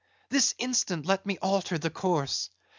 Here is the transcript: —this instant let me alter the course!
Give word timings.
—this 0.29 0.55
instant 0.57 1.05
let 1.05 1.27
me 1.27 1.37
alter 1.43 1.77
the 1.77 1.91
course! 1.91 2.49